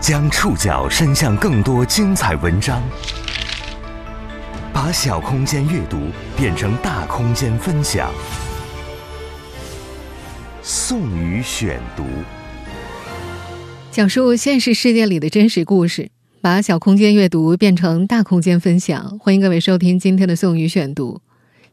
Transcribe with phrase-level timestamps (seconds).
[0.00, 2.80] 将触角伸向更多精彩文章，
[4.72, 5.98] 把小空间阅读
[6.36, 8.08] 变成大空间分享。
[10.62, 12.04] 宋宇选读，
[13.90, 16.10] 讲述现实世界里的真实故事，
[16.40, 19.18] 把小空间阅读变成大空间分享。
[19.18, 21.20] 欢迎各位收听今天的宋宇选读。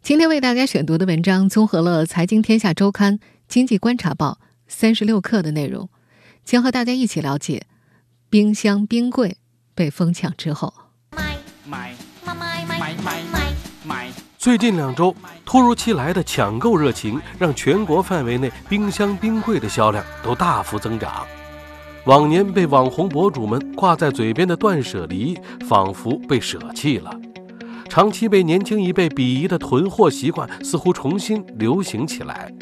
[0.02, 3.14] 今天为大家选读的文章综合了《财经天下周刊》
[3.48, 5.90] 《经济观察报》三十六课的内容，
[6.44, 7.68] 将和大家一起了解。
[8.36, 9.38] 冰箱冰柜
[9.74, 10.74] 被疯抢之后，
[14.38, 15.16] 最近两周
[15.46, 21.26] 突如其来的抢购热情让全国范围内冰箱冰柜的销量都大幅增长。
[22.04, 27.18] 往年被网红博主们挂在嘴边的断舍离仿佛被舍弃了，
[27.88, 32.54] 长期被年轻一辈鄙夷的囤货习惯似乎重新流行起来。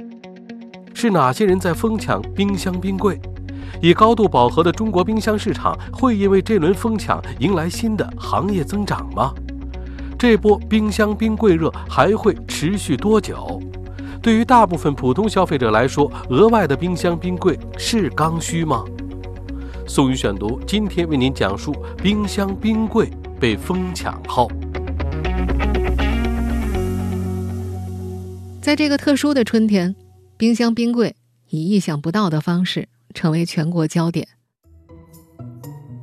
[0.93, 3.20] 是哪些人在疯抢冰箱冰柜？
[3.82, 9.34] 以高度饱和的中国冰箱市场会因为这轮疯抢迎来新的行业增长吗？
[10.18, 13.62] 这波冰箱冰柜热还会持续多久？
[14.21, 18.85] 对于大部分普通消费者来说，额外的冰箱冰柜是刚需吗？
[19.85, 24.49] 宋宇选读今天为您讲述冰箱冰柜被疯抢后，
[28.62, 29.93] 在这个特殊的春天，
[30.37, 31.13] 冰箱冰柜
[31.54, 32.90] 以意想不到的方式。
[33.15, 34.27] 成为全国焦点。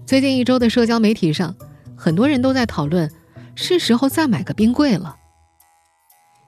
[0.06, 1.56] 最近一周的社交媒体上，
[1.96, 3.10] 很多人都在讨论，
[3.56, 5.16] 是时候再买个冰柜了。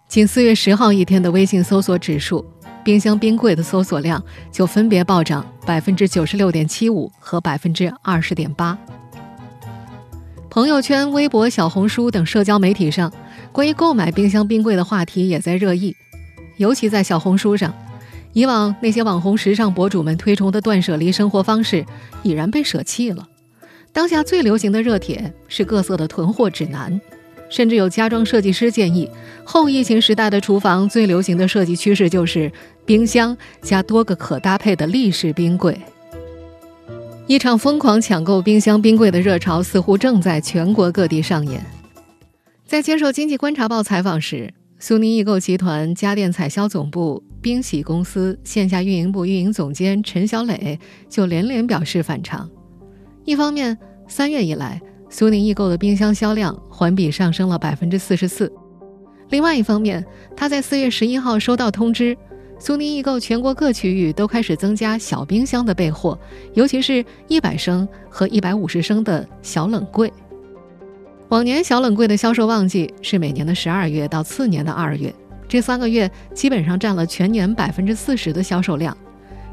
[0.09, 2.47] 仅四月十号一天的微信搜索指数，
[2.85, 8.79] 冰箱冰柜的搜索量就分别暴涨百分之九十六点七五和百分之二十点八。
[10.49, 13.13] 朋友圈、微博、小红书等社交媒体上，
[13.51, 15.93] 关于购买冰箱冰柜的话题也在热议，
[16.59, 17.75] 尤其在小红书上。
[18.33, 21.85] 以往那些网红时尚博主们推崇的断舍离生活方式
[22.23, 23.29] 已然被舍弃了。
[23.93, 26.99] 当下最流行的热帖是各色的囤货指南，
[27.51, 29.11] 甚至有家装设计师建议，
[29.45, 32.51] 后疫情时代的厨房最流行的设计趋势就是
[32.87, 35.79] 冰箱加多个可搭配的立式冰柜。
[37.27, 41.65] 一场疯狂抢购冰箱冰柜的热潮似乎正在全国各地上演。
[42.67, 52.49] 在接受《经济观察报》采访时，苏宁易购集团家电采销总部冰洗公司线下运营部运营总监陈小磊就连连表示反常。
[53.25, 53.77] 一方面，
[54.07, 54.81] 三月以来，
[55.11, 58.47] 苏宁易购的冰箱销量环比上升了百分之四十四；
[59.31, 60.05] 另外一方面，
[60.37, 62.17] 他在四月十一号收到通知，
[62.59, 66.19] 苏宁易购全国各区域都开始增加小冰箱的备货，
[66.55, 70.13] 尤其是一百升和一百五十升的小冷柜。
[71.29, 75.15] 往年小冷柜的销售旺季是每年的十二月到次年的二月，
[75.53, 78.97] 这三个月基本上占了全年百分之四十的销售量。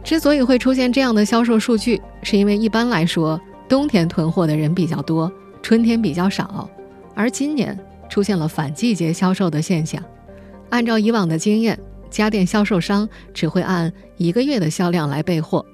[0.02, 3.38] 之所以会出现这样的销售数据，是因为一般来说
[3.68, 5.30] 冬天囤货的人比较多，
[5.62, 6.70] 春天比较少，
[7.14, 7.78] 而今年
[8.10, 10.02] 出现了反季节销售的现象。
[10.70, 11.78] 按照以往的经验，
[12.10, 15.66] 家电销售商只会按一个月的销量来备货，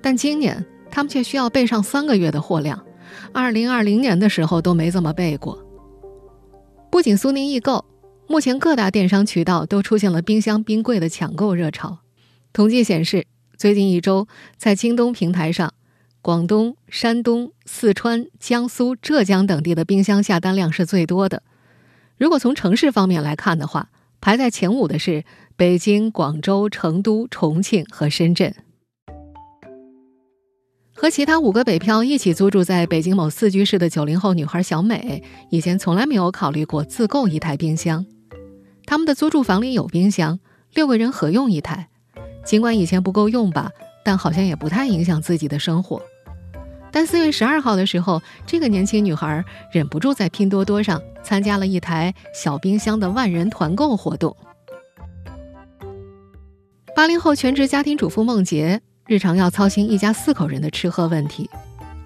[0.00, 2.80] 但今年他们却需要备上三个月的货量。
[3.32, 5.58] 二零二零年的时候都没这么备过。
[6.88, 7.84] 不仅苏宁易购，
[8.32, 11.98] 目前各大电商渠道都出现了冰箱冰柜的抢购热潮。
[12.54, 13.26] 统计显示，
[13.58, 14.26] 最近一周
[14.56, 15.74] 在京东平台上，
[16.22, 21.42] 广东、山东、四川、江苏、浙江等地的冰箱下单量是最多的。
[22.16, 28.54] 如果从城市方面来看的话，排在前五的是北京、广州、成都、重庆和深圳。
[30.94, 38.06] 和其他五个北漂一起租住在北京某四居室的九零后女孩小美，以前从来没有考虑过自购一台冰箱。
[38.86, 40.38] 他们的租住房里有冰箱，
[40.74, 41.88] 六个人合用一台。
[42.44, 43.70] 尽管以前不够用吧，
[44.04, 46.02] 但好像也不太影响自己的生活。
[46.90, 54.36] 但四月十二号的时候，这个年轻女孩忍不住在拼多多上参加了一台小冰箱的万人团购活动。
[56.94, 58.80] 八零后全职家庭主妇孟杰。
[59.04, 61.50] 日常要操心一家四口人的吃喝问题。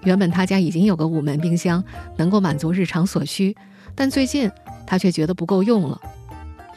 [0.03, 1.81] 原本他家已经有个五门冰箱，
[2.17, 3.55] 能够满足日常所需，
[3.93, 4.49] 但最近
[4.85, 6.01] 他却觉得不够用了。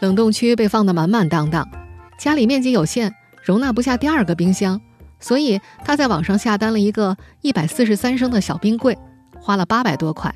[0.01, 1.69] 冷冻区被放得满满当当，
[2.19, 3.13] 家里面积有限，
[3.45, 4.81] 容纳不下第二个冰箱，
[5.21, 8.99] 所以他在网上下单了一个一百四十三升的小冰柜，
[9.41, 10.35] 花了八百多块。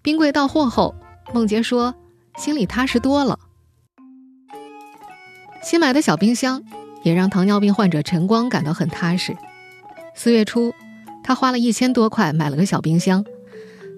[0.00, 0.94] 冰柜到货后，
[1.34, 1.94] 孟杰说
[2.36, 3.38] 心里踏实多了。
[5.62, 6.62] 新买的小冰箱。
[7.04, 9.36] 也让糖尿病患者陈光感到很踏实。
[10.16, 10.74] 四月初，
[11.22, 13.24] 他花了一千多块买了个小冰箱。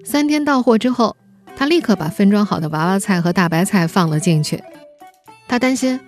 [0.05, 1.17] 三天到货之后，
[1.57, 4.63] 他立刻把分装好的娃娃菜和大白菜放了进去。
[5.51, 5.99] 他担心，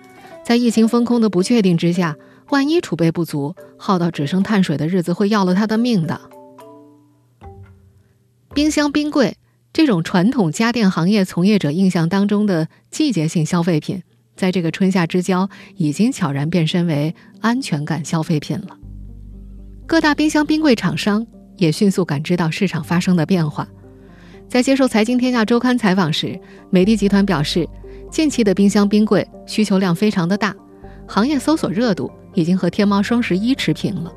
[0.42, 2.16] 在疫情封控的不确定之下，
[2.48, 6.18] 万一储备不足，耗到只剩碳水的日子会要了他的命的。
[8.54, 9.36] 冰箱、冰柜
[9.70, 14.02] 这种传统家电行业从业者印象当中的季节性消费品，
[14.34, 18.78] 在这个春夏之交，已经悄然变身为安全感消费品了。
[19.84, 21.26] 各大冰箱、冰柜厂商
[21.58, 23.68] 也迅速感知到市场发生的变化。
[24.48, 26.40] 在接受《财经天下周刊》采访时，
[26.70, 27.68] 美的集团表示，
[28.14, 30.54] 近期的冰箱、冰柜需求量非常的大，
[31.04, 34.12] 行业搜索热度已经和天猫双十一持平了。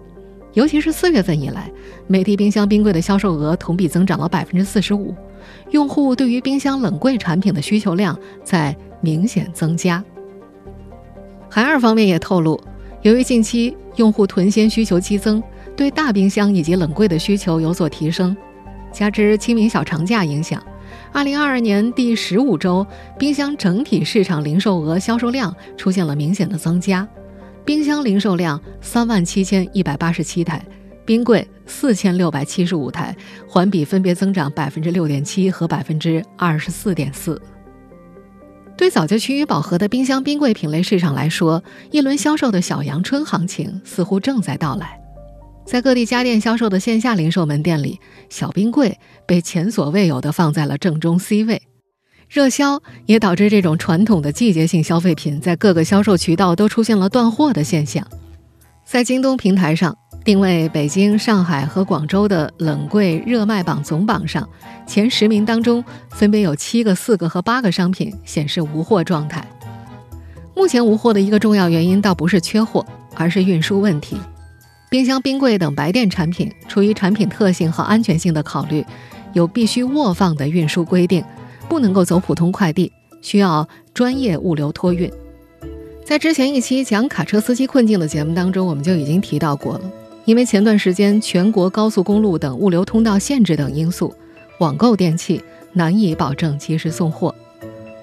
[0.53, 1.71] 尤其是四月份以来，
[2.05, 5.15] 美的冰箱、冰柜的销售额同比增长了百分之四十五，
[5.71, 10.03] 用户对于冰箱、冷柜产品的需求量在明显增加。
[11.49, 12.61] 海尔方面也透露，
[13.01, 15.41] 由于近期用户囤鲜需求激增，
[15.75, 18.37] 对大冰箱以及冷柜的需求有所提升。
[18.91, 20.61] 加之清明小长假影响，
[21.17, 22.85] 二零二二年第十五周
[23.17, 27.07] 冰箱整体市场零售额销售量出现了明显的增加，
[27.65, 30.63] 冰箱零售量三万七千一百八十七台，
[31.07, 33.17] 冰柜四千六百七十五台，
[33.49, 37.41] 环比分别增长百分之六点七和百分之二十四点四。
[38.77, 44.99] 对早就趋于饱和的冰箱冰柜品类市场来说，一轮销售的小阳春行情似乎正在到来。
[45.67, 47.99] 在各地家电销售的线下零售门店里，
[48.29, 48.97] 小冰柜
[49.27, 51.61] 被前所未有的放在了正中 C 位。
[52.29, 58.07] 热销也导致这种传统的季节性消费品在各个销售渠道都出现了断货的现象。
[58.85, 59.93] 在京东平台上，
[60.23, 64.47] 定位北京、上海和广州的冷柜热卖榜总榜上，
[64.87, 69.45] 前十名当中分别有七个、四个和八个商品显示无货状态。
[70.55, 72.85] 目前无货的一个重要原因倒不是缺货，
[73.15, 74.15] 而是运输问题。
[74.89, 78.85] 冰箱、冰柜等白电产品，出于产品特性和安全性的考虑，
[79.33, 81.23] 有必须卧放的运输规定，
[81.67, 82.91] 不能够走普通快递，
[83.21, 85.11] 需要专业物流托运。
[86.05, 89.81] 在之前一期讲卡车司机困境的节目当中，我们就已经提到过了。
[90.23, 94.13] 因为前段时间全国高速公路等物流通道限制等因素，
[94.59, 95.43] 网购电器
[95.73, 97.35] 难以保证及时送货。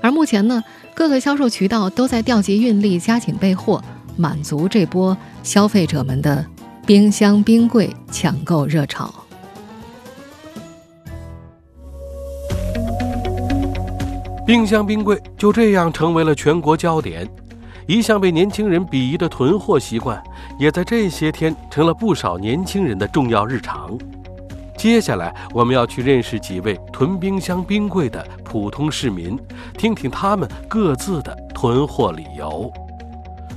[0.02, 0.62] 而目前呢，
[0.94, 3.82] 各个销售渠道都在调集运力，加紧备货，
[4.18, 6.44] 满足这波消费者们的。
[6.86, 9.10] 冰箱、冰柜抢购热潮，
[14.46, 17.26] 冰箱、冰柜就这样成为了全国焦点。
[17.86, 20.22] 一向被年轻人鄙夷的囤货习惯，
[20.58, 23.96] 也在这些天成了不少年轻人的重要日常。
[24.76, 29.38] 接下来，我们要去认识几位囤冰箱、冰柜的普通市民，
[29.78, 32.70] 听听他们各自的囤货理由。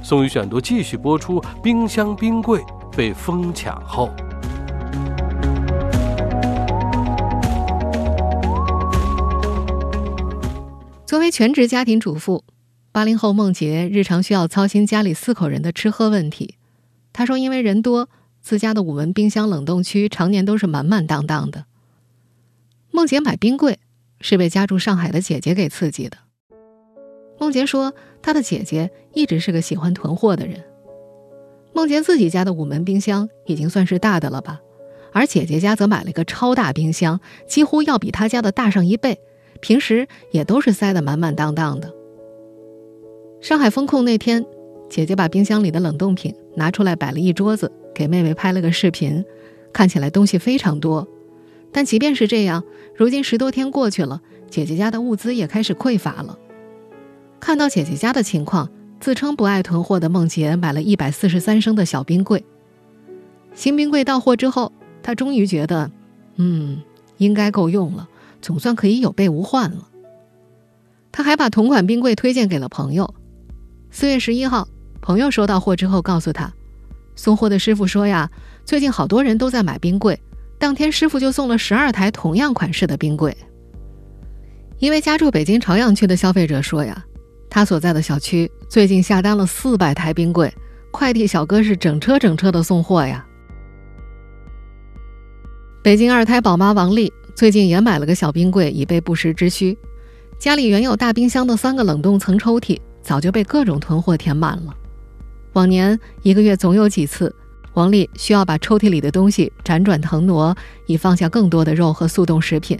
[0.01, 2.63] 宋宇选读继续播出：冰箱、冰柜。
[2.97, 4.09] 被疯抢后，
[11.05, 12.43] 作为全职家庭主妇，
[12.91, 16.55] 八零后孟杰日常需要操心家里四口人的吃喝问题。
[17.13, 18.09] 她说：“因为人多，
[18.41, 21.65] 自家的五门冰箱冷冻区常年都是满满当当的。”
[22.89, 23.77] 孟杰买冰柜
[24.21, 26.17] 是被家住上海的姐姐给刺激的。
[27.39, 30.63] 孟杰说：“她的姐姐一直是个喜欢囤货的人。”
[31.77, 34.61] 梦洁自己家的五门冰箱已经算是大的了吧，
[35.11, 39.19] 而姐姐家则买了一个超大冰箱，几乎要比她家的大上一倍，
[39.59, 41.93] 平时也都是塞得满满当当的。
[43.41, 44.43] 上海封控那天，
[44.89, 49.23] 姐姐把冰箱里的冷冻品拿出来摆了一桌子，给妹妹拍了个视频，
[49.71, 51.07] 看起来东西非常多。
[51.71, 52.63] 但即便是这样，
[52.95, 56.39] 如今十多天过去了，姐姐家的物资也开始匮乏了。
[57.39, 58.67] 看到姐姐家的情况。
[58.99, 62.43] 自称不爱囤货的孟杰买了一百四十三升的小冰柜。
[63.53, 65.89] 新冰柜到货之后，他终于觉得，
[66.35, 66.81] 嗯，
[67.17, 68.07] 应该够用了，
[68.41, 69.87] 总算可以有备无患了。
[71.11, 73.13] 他还把同款冰柜推荐给了朋友。
[73.89, 74.67] 四月十一号，
[75.01, 76.51] 朋友收到货之后告诉他，
[77.15, 78.29] 送货的师傅说呀，
[78.65, 80.19] 最近好多人都在买冰柜，
[80.59, 83.35] 当天师傅就送了十二台同样款式的冰柜。
[84.79, 87.05] 一位家住北京朝阳区的消费者说呀。
[87.49, 90.53] 他所在的小区最近下单了四百台冰柜，
[90.91, 93.25] 快递小哥是整车整车的送货呀。
[95.81, 99.77] 北京二胎宝妈王丽最近也买了个小冰柜，以备不时之需。
[100.37, 104.75] 家里原有大冰箱的三个冷冻层抽屉早就被各种囤货填满了。
[105.53, 107.33] 往年一个月总有几次，
[107.73, 112.77] 王丽需要把抽屉里的东西辗转腾挪，以放下更多的肉和速冻食品。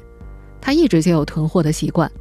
[0.60, 2.12] 她一直就有囤货的习惯。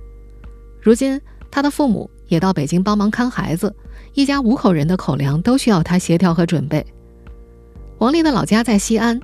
[0.81, 2.09] 如今，她的父母。
[2.28, 3.75] 也到北京帮忙看孩子，
[4.14, 6.85] 一家五口人的口粮都需要他协调和准备。
[7.99, 9.21] 王丽的老家在西安，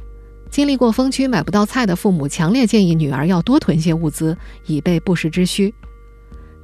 [0.51, 5.75] 经历过封区买不到菜的父母，强烈建议女儿要多囤些物资，以备不时之需。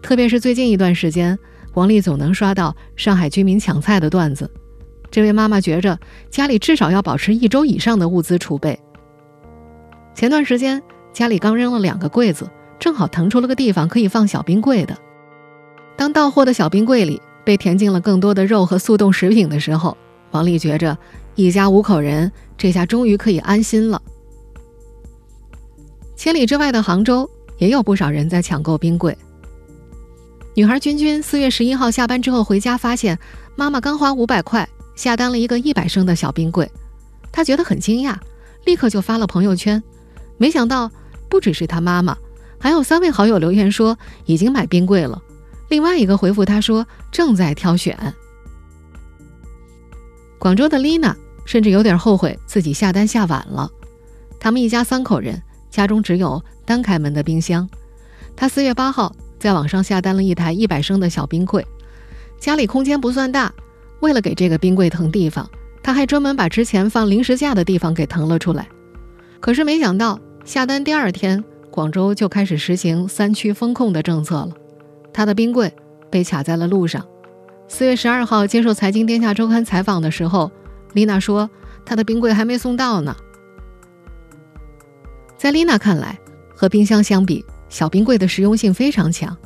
[0.03, 1.39] 特别是最近一段时间，
[1.75, 4.51] 王丽总能刷到上海居民抢菜的段子。
[5.11, 5.99] 这位妈妈觉着
[6.31, 8.79] 家里至少要保持一周以上的物资储备。
[10.15, 14.97] 前段时间，家里刚扔了两个柜子，正好腾出了个地方可以放小冰柜的。
[15.99, 19.99] 当到货的小冰柜里被填进了更多的肉和速冻食品的时候，
[20.31, 20.97] 王丽觉着
[21.35, 24.01] 一家五口人这下终于可以安心了。
[26.15, 27.29] 千里之外的杭州
[27.59, 29.19] 也有不少人在抢购冰柜。
[30.55, 33.19] 女孩君君四月十一号下班之后回家，发现
[33.57, 36.71] 妈妈刚花五百块下单了一个一百升的小冰柜，
[37.33, 38.15] 她觉得很惊讶，
[38.65, 39.83] 立刻就发了朋友圈。
[40.37, 40.89] 没想到
[41.29, 42.17] 不只是她妈妈，
[42.61, 45.21] 还有三位好友留言说已经买冰柜了。
[45.69, 47.97] 另外一个回复他说正在挑选。
[50.39, 53.71] 广州的丽娜甚至有点后悔自己下单下晚了。
[54.41, 57.69] 他们一家三口人，家中只有单开门的冰箱。
[58.37, 61.67] 她四月八号在网上下单了一台一百升的小冰柜，
[62.39, 63.53] 家里空间不算大，
[64.01, 65.51] 为了给这个冰柜腾地方，
[65.83, 68.69] 她还专门把之前放零食架的地方给腾了出来。
[69.41, 74.51] 可是没想到下单第二天，广州就开始实行三区封控的政策了。
[75.13, 75.73] 他的冰柜
[76.11, 77.07] 被卡在了路上。
[77.71, 80.51] 四月十二号接受《财经天下周刊》采访的时候，
[80.95, 81.51] 丽娜说
[81.85, 83.15] ：“她的冰柜还没送到呢。”
[85.37, 86.19] 在丽娜看来，
[86.55, 89.37] 和冰箱相比，小冰柜的实用性非常强，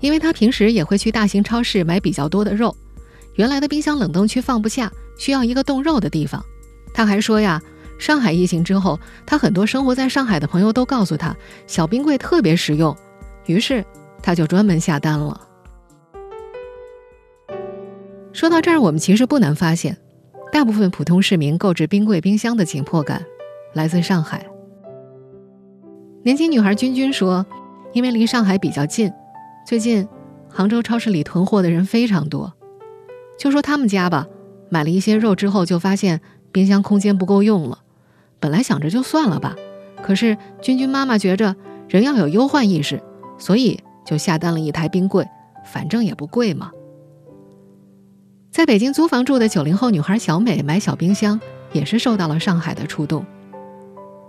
[0.00, 2.76] 因为她平时也会去大型超市买比较多的肉。
[3.36, 6.44] 原来的冰箱冷冻区放不下，需要一个冻肉的地方。
[6.92, 7.62] 她还说呀，
[7.98, 11.34] 上海疫情之后，她很多生活在上海的朋友都告诉她，
[11.66, 12.94] 小冰柜特别实用。
[13.46, 13.82] 于是。
[14.22, 15.48] 他就专门下单了。
[18.32, 19.98] 说到这儿，我们其实不难发现，
[20.52, 23.24] 大部分普通市民购置冰柜、冰箱的紧迫感
[23.74, 24.46] 来自上海。
[26.22, 27.44] 年轻女孩君君说
[27.92, 29.12] ：“因为离上海比较近，
[29.66, 30.06] 最近
[30.48, 32.52] 杭州超市里囤货的人非常多。
[33.36, 34.26] 就说他们家吧，
[34.68, 36.20] 买了一些肉之后，就发现
[36.52, 37.80] 冰箱空间不够用了。
[38.38, 39.56] 本来想着就算了吧，
[40.02, 41.56] 可是君君妈妈觉着
[41.88, 43.02] 人要有忧患意识，
[43.36, 45.24] 所以。”就下单了一台冰柜，
[45.64, 46.72] 反正也不贵嘛。
[48.50, 51.40] 在北京租房住的九零后女孩小美买小冰箱，
[51.72, 53.24] 也是受到了上海的触动。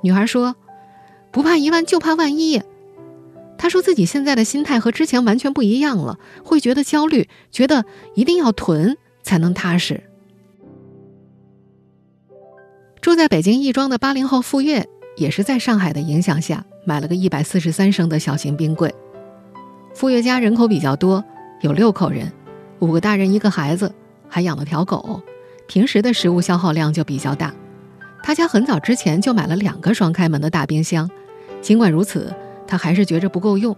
[0.03, 0.55] 女孩说
[1.33, 2.61] ：“不怕一万，就怕万一。”
[3.57, 7.83] 她说自己现在的心态和之前完全不一样了，会觉得焦虑，觉得
[8.13, 10.03] 一定要囤才能踏实。
[13.01, 18.93] 住在北京亦庄的八零后傅月，也是在上海的影响下买了个一百四十三升的小型冰柜。
[19.93, 21.23] 傅月家人口比较多，
[21.61, 22.31] 有六口人，
[22.79, 23.93] 五个大人一个孩子，
[24.27, 25.21] 还养了条狗，
[25.67, 27.53] 平时的食物消耗量就比较大。
[28.23, 31.09] 他家很早之前就买了两个双开门的大冰箱，
[31.61, 32.33] 尽管如此，
[32.65, 33.75] 他还是觉着不够用。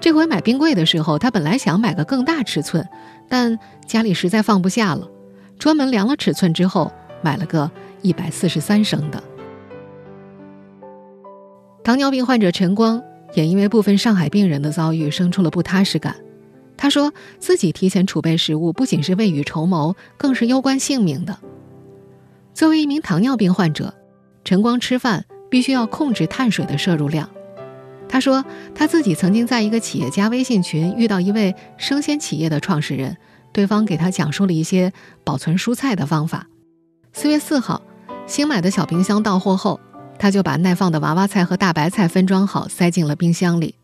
[0.00, 2.88] 这回买冰柜的时候，他本来想买个更大尺寸，
[3.28, 5.08] 但家里实在放不下了，
[5.58, 7.70] 专门量了尺寸之后，买了个
[8.00, 9.22] 一百四十三升的。
[11.82, 13.02] 糖尿病患者陈光。
[13.34, 16.16] 也因为部分上海病人的遭遇生出了不踏实感，
[16.76, 21.38] 他说自己提前储备食物不仅是未雨绸缪，更是攸关性命的。
[22.52, 23.94] 作为一名糖尿病患者，
[24.44, 27.28] 晨光吃饭必须要控制碳水的摄入量。
[28.08, 33.16] 他说他自己曾经在一个企业家微信群遇到一位生鲜企业的创始人，
[33.52, 34.92] 对方给他讲述了一些
[35.24, 36.46] 保存蔬菜的方法。
[37.14, 37.80] 四月四号，
[38.26, 39.80] 新买的小冰箱到货后。
[40.18, 43.74] 他就把耐放的娃娃菜和大白菜分装好，塞进了冰箱里。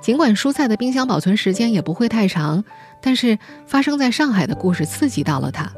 [0.00, 2.64] 尽管蔬菜的冰箱保存时间也不会太长，
[3.02, 5.70] 但是发生在上海的故事刺激到了他。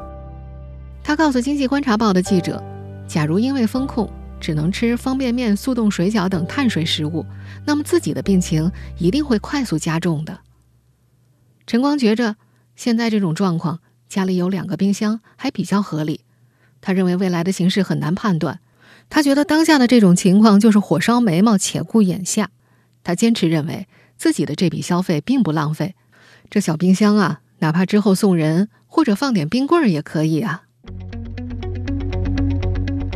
[1.03, 2.63] 他告诉《经济观察报》的记者
[3.09, 4.09] ：“假如因为风控
[4.39, 7.25] 只能吃方便面、速冻水饺等碳水食物，
[7.65, 10.39] 那么自己的病情一定会快速加重的。”
[11.67, 12.37] 陈光觉着
[12.77, 16.21] 现在这种状况，家里有两个冰箱还比较合理。
[16.83, 18.61] 他认为未来的形势很难判断。
[19.11, 22.51] 他觉得当下的这种情况就是火烧眉毛，且顾眼下。
[23.03, 25.97] 他坚持认为自己的这笔消费并不浪费。
[26.49, 30.63] 这小冰箱啊，哪怕之后送人或者放点冰棍儿也可以啊。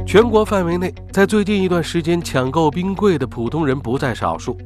[0.05, 4.59] 全国范围内，在最近一段时间抢购冰柜的普通人不在少数。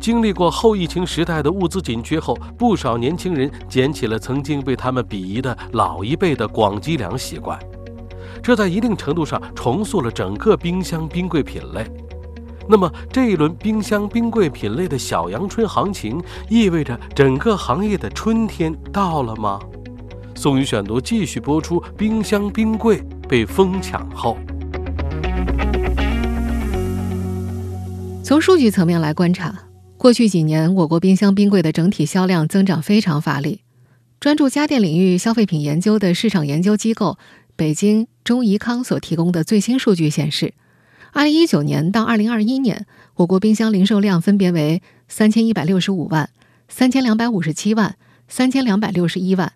[0.00, 7.58] 经历过后疫情时代的物资紧缺后，不少年轻人捡起了曾经被他们鄙夷的老一辈的广积粮习惯。
[8.42, 11.84] 这在一定程度上重塑了整个冰箱冰柜品类。
[12.70, 19.58] 那么，这一轮冰箱冰柜品类的小阳春行情，意味着整个行业的春天到了吗？
[20.34, 24.36] 宋宇选读继续播出：冰箱冰柜被疯抢后，
[28.22, 29.54] 从数据层面来观察，
[29.96, 33.62] 过去几年我国冰箱冰柜的整体销量增长非常乏力。
[34.20, 37.16] 专注家电领域消费品研究的市场研究机构。
[37.58, 40.54] 北京中怡康所提供的最新数据显示，
[41.12, 42.86] 二零一九年到二零二一年，
[43.16, 46.30] 我国冰箱零售量分别为三千一百六十五万、
[46.68, 47.96] 三千两百五十七万、
[48.28, 49.54] 三千两百六十一万，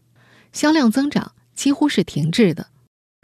[0.52, 2.66] 销量增长几乎是停滞的。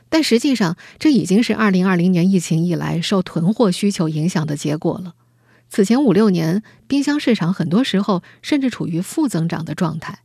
[0.08, 5.16] 但实际上，这已经是二零二零年疫情以来受囤货需求影响的结果了。
[5.68, 10.20] 此前五六年，冰箱市场很多时候甚至处于负增长的状态。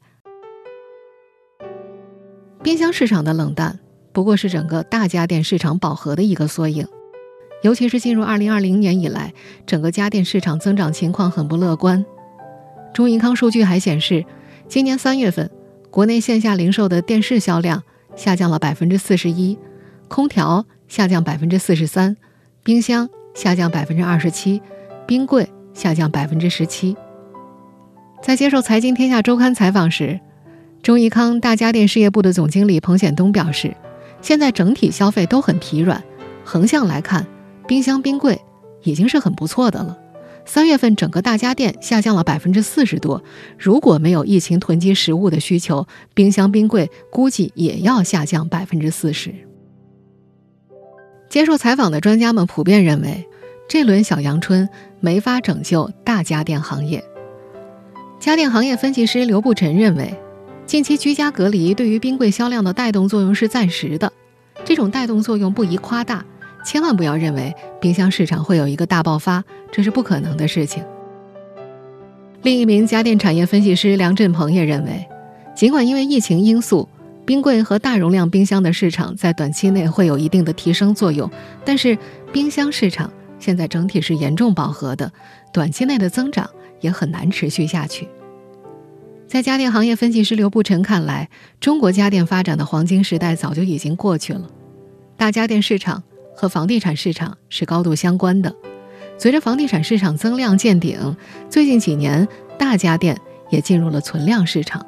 [2.62, 3.79] 冰箱市场的冷淡，
[4.13, 6.88] 不过是整个大家电市场饱和的一个缩影。
[7.63, 9.34] 尤其是进入二零二零年以来，
[9.65, 12.05] 整个家电市场增长情况很不乐观。
[12.93, 14.24] 中银康数据还显示，
[14.67, 15.50] 今年三月份，
[15.89, 17.82] 国内线下零售的电视销量
[18.15, 19.58] 下降了百分之四十一。
[20.10, 22.15] 空调下降百分之四十三，
[22.63, 24.62] 冰箱下降百分之二十七，
[25.08, 26.96] 冰柜下降百分之十七。
[28.22, 30.20] 在接受《财经天下周刊》采访时，
[30.84, 33.75] 中怡康大家电事业部的总经理彭显东表示，
[34.24, 36.01] 现在整体消费都很疲软，
[36.44, 37.27] 横向来看，
[37.68, 38.42] 冰箱、冰柜
[38.82, 40.00] 已经是很不错的了。
[40.46, 43.22] 三月份整个大家电下降了百分之四十多，
[43.58, 49.34] 如果没有疫情囤积食物的需求，冰箱、冰柜估计也要下降百分之四十。
[51.30, 53.27] 接受采访的专家们普遍认为，
[53.68, 54.70] 这轮小阳春
[55.01, 57.03] 没法拯救大家电行业。
[58.20, 60.13] 家电行业分析师刘步臣认为，
[60.65, 64.12] 近期居家隔离对于冰柜销量的带动作用是暂时的，
[64.65, 66.25] 这种带动作用不宜夸大，
[66.65, 70.84] 千万不要认为冰箱市场会有一个大爆发，这是不可能的事情。
[72.41, 75.05] 另一名家电产业分析师梁振鹏也认为，
[75.55, 76.89] 尽管因为疫情因素，
[77.25, 81.29] 冰柜和大容量冰箱的市场在短期内会有一定的提升作用，
[81.63, 81.98] 但是
[82.32, 85.12] 冰箱市场现在整体是严重饱和的，
[85.53, 86.50] 短期内的增长
[86.82, 88.08] 也很难持续下去。
[89.33, 91.27] 在家电行业分析师刘步臣看来，
[91.59, 94.47] 中国家电发展的黄金时代早就已经过去了。
[95.17, 96.03] 大家电市场
[96.35, 98.55] 和房地产市场是高度相关的，
[99.17, 101.17] 随着房地产市场增量见顶，
[101.49, 102.27] 最近几年
[102.59, 103.19] 大家电
[103.50, 104.85] 也进入了存量市场。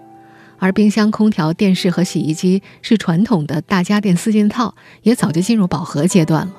[0.59, 6.53] 而冰箱、空调、电视和洗衣机是传统的大家电四件套，也早就进入饱和阶段了。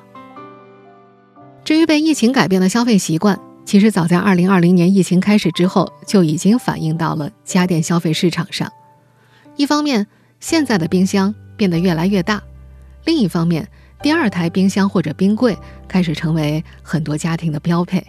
[1.62, 8.72] 至于被疫情改变的消费习惯，其实早在2020年疫情开始之后就已经反映到了家电消费市场上。
[9.56, 10.06] 一方面，
[10.40, 12.38] 现在的冰箱变得越来越大；
[13.04, 13.68] 另一方面，
[14.00, 18.06] 第二台冰箱或者冰柜开始成为很多家庭的标配。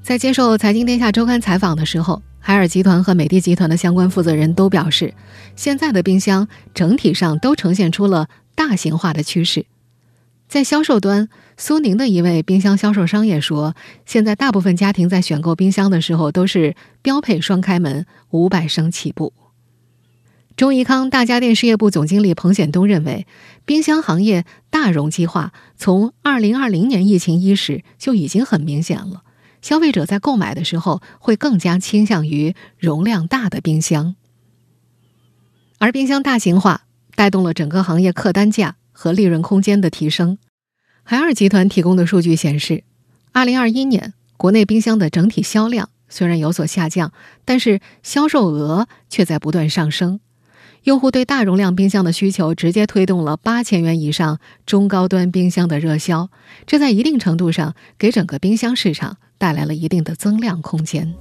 [0.00, 2.22] 在接受《财经天下周刊》采访的时候。
[2.38, 5.12] 海尔集团和美的集团的相关负责人都表示，
[5.56, 9.66] 现在的冰箱整体上都呈现出了大型化的趋势。
[10.48, 19.32] 在销售端，苏宁的一位冰箱销售商也说，现在大部分家庭在选购冰箱的时候都是标配双开门，五百升起步。
[20.56, 23.26] 中怡康大家电事业部总经理彭显东认为，
[23.66, 29.22] 冰箱行业大容积化从二零二零年疫情伊始就已经很明显了。
[29.60, 34.14] 消费者在购买的时候会更加倾向于容量大的冰箱，
[35.78, 36.82] 而冰箱大型化
[37.16, 40.38] 带动了整个行业客单价和利润空间的提升。
[41.02, 42.82] 海尔集团提供的数据显示，
[43.32, 47.12] 二零二一年国内冰箱的整体销量虽然有所下降，
[47.44, 50.20] 但是销售额却在不断上升。
[50.84, 56.30] 用户对大容量冰箱的需求直接推动了八千元以上中高端冰箱的热销，
[56.66, 59.18] 这在一定程度上给整个冰箱市场。
[59.38, 61.14] 带来了一定的增量空间。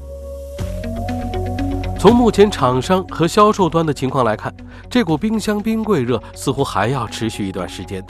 [1.98, 4.54] 从目前厂商和销售端的情况来看，
[4.90, 8.04] 这股冰箱冰柜热似乎还要持续一段时间。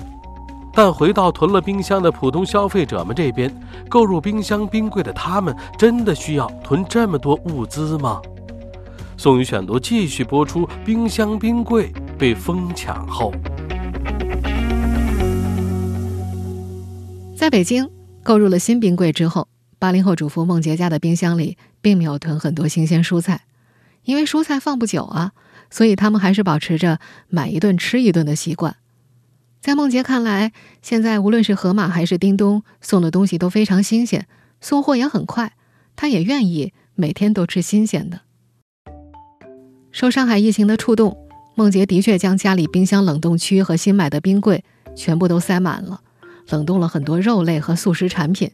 [0.74, 3.50] 但回到囤了冰箱的普通消费者们这边，
[3.88, 8.22] 购入冰箱冰柜的他们，真的需要囤这么多物资吗？
[9.16, 13.32] 宋宇选读继续播出：冰箱冰柜被疯抢后，
[17.38, 17.90] 在北京
[18.24, 19.48] 购入了新冰柜之后。
[19.78, 23.42] 八零后主妇孟杰家的冰箱里并没有囤很多新鲜蔬菜，
[24.06, 25.34] 因为蔬菜放不久啊，
[25.70, 28.78] 所以他们还是保持着买一顿吃一顿的习惯。
[29.60, 34.28] 在孟杰看来，现在无论是盒马还是叮咚送的东西都非常新鲜，
[34.62, 35.54] 送货也很快，
[35.96, 38.22] 他也愿意每天都吃新鲜的。
[39.92, 41.18] 受上海疫情的触动，
[41.56, 44.64] 孟杰的确将家里冰箱冷冻区和新买的冰柜
[44.96, 46.02] 全部都塞满了，
[46.50, 48.52] 冷冻了很多肉类和速食产品。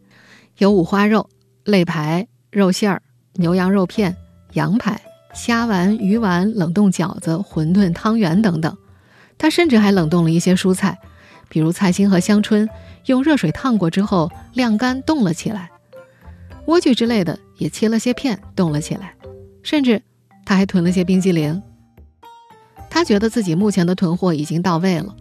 [0.60, 1.30] 有五花肉、
[1.66, 3.02] 肋排、肉馅儿、
[3.34, 4.16] 牛羊肉片、
[4.54, 5.02] 羊排、
[5.34, 8.78] 虾丸、鱼丸、冷冻饺子、馄饨、汤圆等等。
[9.38, 11.00] 他甚至还冷冻了一些蔬菜，
[11.50, 12.70] 比如菜心和香椿，
[13.06, 15.72] 用热水烫过之后晾干冻了起来。
[16.66, 19.16] 莴苣之类的也切了些片冻了起来。
[19.64, 20.02] 甚至
[20.46, 21.62] 他还囤了些冰激凌。
[22.90, 25.16] 他觉得自己目前的囤货已经到位了，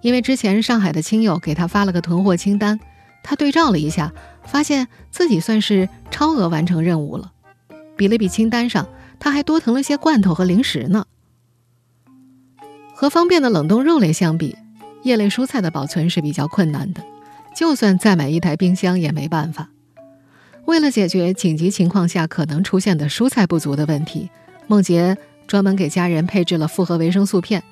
[0.00, 2.78] 因为之前上海的亲友给他发了个囤货清单。
[3.22, 4.12] 他对照了一下，
[4.44, 7.32] 发现自己算是超额完成任务了。
[7.96, 8.88] 比了比清单上，
[9.20, 11.06] 他还多囤了些罐头和零食呢。
[12.94, 14.56] 和方便的冷冻肉类相比，
[15.04, 17.04] 叶类蔬菜的保存是比较困难的，
[17.54, 19.70] 就算再买一台冰箱也没办法。
[20.66, 24.30] 为了解决紧急情况下可能出现的蔬菜不足的问题，
[24.66, 27.62] 孟杰专门给家人配置了复合维生素片，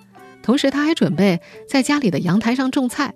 [0.43, 3.15] 同时他还准备在家里的阳台上种菜。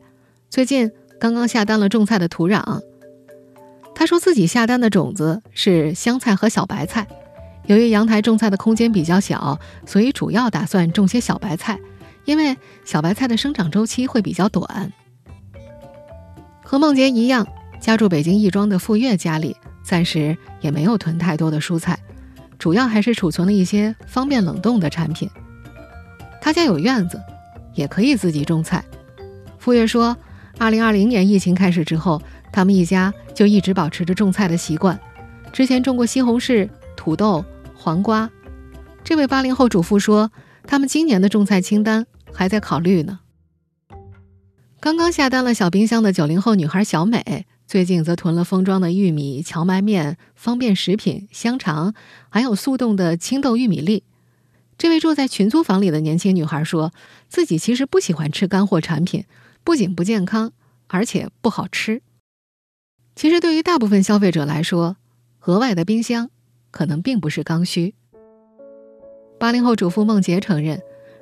[0.51, 2.81] 最近刚刚下单了种菜的土壤。
[3.95, 7.07] 他说自己下单的种子是香菜和小白菜，
[7.67, 11.79] 由于阳台种菜的空间比较小，所以主要打算种些小白菜，
[12.25, 14.93] 因为小白菜的生长周期会比较短。
[16.63, 17.47] 和梦洁一样，
[17.81, 21.99] 家住北京亦庄的傅月家里暂时也没有囤太多的蔬菜，
[22.59, 25.29] 主要还是储存了一些方便冷冻的产品。
[26.41, 27.21] 他家有院子，
[27.75, 28.85] 也可以自己种菜。
[29.59, 30.17] 傅月说，
[30.59, 32.21] 二零二零年疫情开始之后。
[32.55, 35.01] 他们一家就一直保持着种菜的习惯，
[35.55, 37.43] 之前种过西红柿、土豆、
[37.83, 38.31] 黄瓜。
[39.03, 40.31] 这位八零后主妇说，
[40.69, 43.19] 他们今年的种菜清单还在考虑呢。
[44.79, 51.93] 刚刚下单了小冰箱的九零后女孩小美，最近则囤了封装的玉米、荞麦面、方便食品、香肠，
[52.29, 54.05] 还有速冻的青豆玉米粒。
[54.79, 56.93] 这位住在群租房里的年轻女孩说，
[57.29, 59.25] 自己其实不喜欢吃干货产品，
[59.65, 60.53] 不仅不健康，
[60.87, 62.01] 而且不好吃。
[63.17, 64.97] 其实，对于大部分消费者来说，
[65.41, 66.31] 额外的冰箱
[66.73, 67.95] 可能并不是刚需。
[69.39, 70.81] 八零后主妇孟杰承认，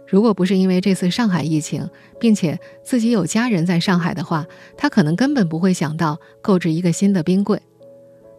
[0.08, 1.86] 如果不是因为这次上海疫情，
[2.18, 4.46] 并且自己有家人在上海的话，
[4.78, 7.60] 她可能根本不会想到购置一个新的冰柜。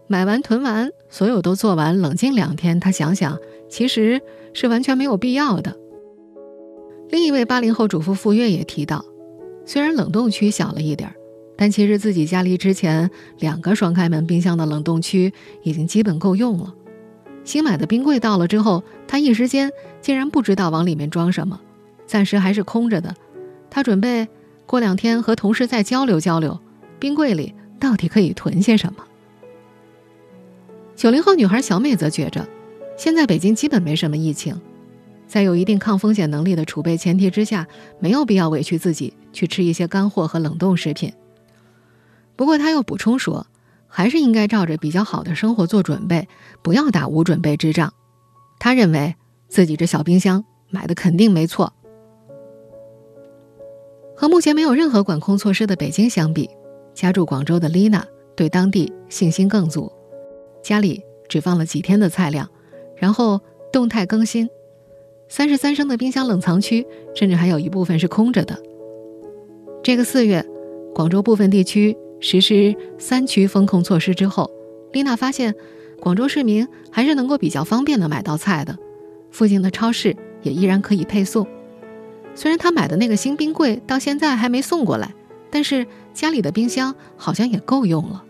[0.08, 3.38] 买完囤完，所有都做完，冷静两天，她想想，
[3.70, 4.20] 其实
[4.54, 5.78] 是完全没有必要的。
[7.10, 9.06] 另一位八零后主妇傅月也提到，
[9.66, 11.16] 虽然冷冻区小了一点儿。
[11.58, 16.74] 但其实自己家离之前两个双开门冰箱的冷冻区已经基本够用了。
[17.44, 21.60] 新买的冰柜到了之后，他一时间竟然不知道往里面装什么，
[22.06, 23.16] 暂时还是空着的。
[23.70, 24.28] 他准备
[24.66, 26.60] 过两天和同事再交流交流，
[27.00, 29.04] 冰柜里到底可以囤些什么。
[30.96, 32.48] 九零后女孩小美则觉着，
[32.96, 34.62] 现在北京基本没什么疫情，
[35.26, 37.68] 在有一定抗风险能力的储备前提之下，
[38.00, 41.12] 没有必要委屈自己去吃一些干货和冷冻食品。
[42.36, 43.48] 不过他又补充说，
[43.94, 46.28] 还是应该照着比较好的生活做准备，
[46.64, 47.94] 不要打无准备之仗。
[48.58, 49.14] 他认为
[49.50, 51.74] 自己这小冰箱买的肯定没错。
[54.16, 56.50] 和目前没有任何管控措施的北京相比，
[56.94, 59.92] 家住广州的丽娜对当地信心更足。
[60.64, 62.50] 家里只放了几天的菜量，
[62.96, 63.42] 然后
[63.74, 64.48] 动态更新，
[65.28, 68.58] 三十三升的冰箱冷藏区甚至还有一部分是空着的。
[69.84, 70.46] 这个四月，
[70.96, 71.98] 广州部分地区。
[72.22, 74.50] 实施三区封控措施之后，
[74.94, 75.56] 丽娜发现，
[76.00, 78.78] 广州市民还是能够比较方便的买到菜的，
[79.32, 81.48] 附近的超市也依然可以配送。
[82.36, 85.14] 虽然她买的那个新冰柜到现在还没送过来，
[85.50, 88.24] 但是家里的冰箱好像也够用了。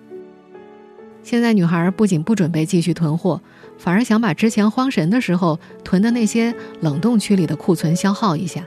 [1.22, 3.42] 现在女孩不仅不准备继续囤货，
[3.78, 8.66] 反而想把之前慌神的时候囤的那些冷冻区里的库存消耗一下。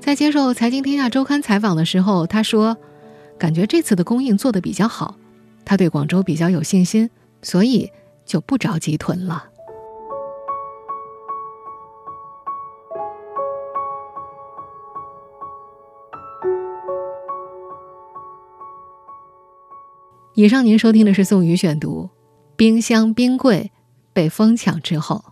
[0.00, 2.76] 在接受《财经天下周刊》采访的时候，她说。
[3.38, 5.14] 感觉这次的供应做得比较好，
[5.64, 7.08] 他对广州比较有信心，
[7.40, 7.90] 所以
[8.26, 9.44] 就不着急囤了。
[20.34, 22.10] 以上您收听的是宋宇选读，
[22.56, 23.72] 《冰箱冰柜
[24.12, 25.24] 被疯抢之后》。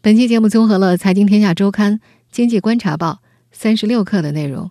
[0.00, 1.94] 本期节目综合了《财经天下周刊》
[2.30, 3.20] 《经济观察报》
[3.52, 4.70] 三十六课的内容。